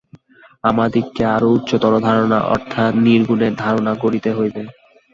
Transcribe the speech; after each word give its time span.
আমাদিগকে 0.63 1.23
আরও 1.35 1.47
উচ্চতর 1.55 1.93
ধারণা 2.07 2.39
অর্থাৎ 2.53 2.91
নির্গুণের 3.05 3.53
ধারণা 3.63 3.93
করিতে 4.03 4.29
হইবে। 4.37 4.61